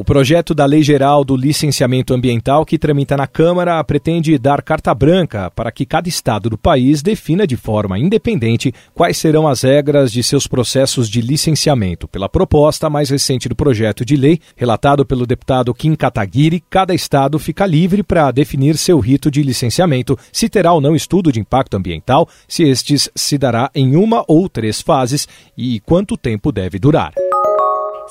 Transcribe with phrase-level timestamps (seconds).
[0.00, 4.94] O projeto da Lei Geral do Licenciamento Ambiental, que tramita na Câmara, pretende dar carta
[4.94, 10.10] branca para que cada estado do país defina de forma independente quais serão as regras
[10.10, 12.08] de seus processos de licenciamento.
[12.08, 17.38] Pela proposta mais recente do projeto de lei, relatado pelo deputado Kim Kataguiri, cada estado
[17.38, 21.76] fica livre para definir seu rito de licenciamento, se terá ou não estudo de impacto
[21.76, 27.12] ambiental, se estes se dará em uma ou três fases e quanto tempo deve durar.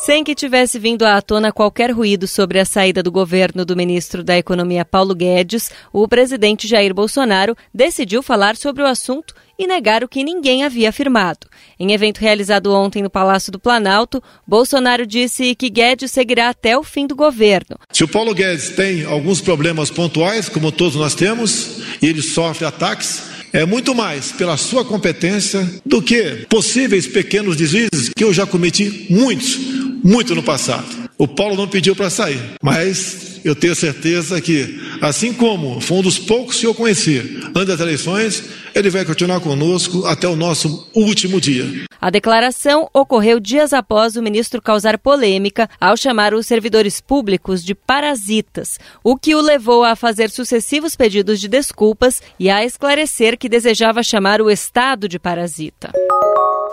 [0.06, 4.24] Sem que tivesse vindo à tona qualquer ruído sobre a saída do governo do ministro
[4.24, 10.02] da Economia Paulo Guedes, o presidente Jair Bolsonaro decidiu falar sobre o assunto e negar
[10.02, 11.48] o que ninguém havia afirmado.
[11.78, 16.84] Em evento realizado ontem no Palácio do Planalto, Bolsonaro disse que Guedes seguirá até o
[16.84, 17.78] fim do governo.
[17.92, 22.66] Se o Paulo Guedes tem alguns problemas pontuais, como todos nós temos, e ele sofre
[22.66, 28.46] ataques, é muito mais pela sua competência do que possíveis pequenos deslizes que eu já
[28.46, 31.10] cometi muitos muito no passado.
[31.18, 36.02] O Paulo não pediu para sair, mas eu tenho certeza que, assim como foi um
[36.02, 40.90] dos poucos que eu conheci antes das eleições, ele vai continuar conosco até o nosso
[40.94, 41.86] último dia.
[42.02, 47.76] A declaração ocorreu dias após o ministro causar polêmica ao chamar os servidores públicos de
[47.76, 53.50] parasitas, o que o levou a fazer sucessivos pedidos de desculpas e a esclarecer que
[53.50, 55.92] desejava chamar o Estado de parasita.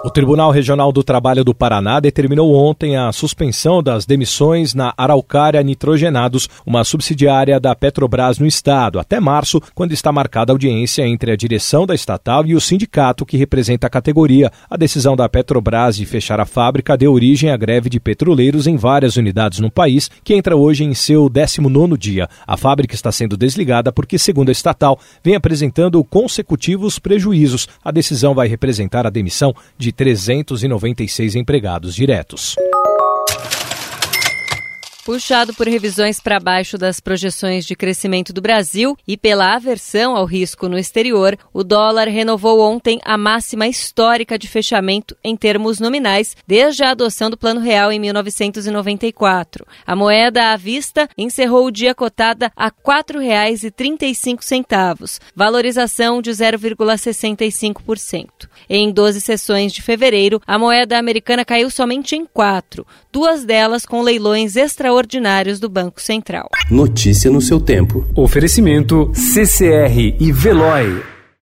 [0.04, 5.60] O Tribunal Regional do Trabalho do Paraná determinou ontem a suspensão das demissões na Araucária
[5.62, 11.36] Nitrogenados, uma subsidiária da Petrobras no estado, até março, quando está marcada audiência entre a
[11.36, 14.52] direção da estatal e o sindicato que representa a categoria.
[14.70, 18.76] A decisão da Petrobras de fechar a fábrica deu origem à greve de petroleiros em
[18.76, 22.28] várias unidades no país, que entra hoje em seu 19º dia.
[22.46, 27.66] A fábrica está sendo desligada porque, segundo a estatal, vem apresentando consecutivos prejuízos.
[27.82, 32.56] A decisão vai representar a demissão de 396 empregados diretos.
[35.06, 40.24] Puxado por revisões para baixo das projeções de crescimento do Brasil e pela aversão ao
[40.24, 46.36] risco no exterior, o dólar renovou ontem a máxima histórica de fechamento em termos nominais
[46.44, 49.64] desde a adoção do Plano Real em 1994.
[49.86, 58.48] A moeda à vista encerrou o dia cotada a R$ 4,35, valorização de 0,65%.
[58.68, 62.84] Em 12 sessões de fevereiro, a moeda americana caiu somente em quatro,
[63.16, 66.50] duas delas com leilões extraordinários do Banco Central.
[66.70, 68.06] Notícia no seu tempo.
[68.14, 71.15] Oferecimento CCR e Veloy.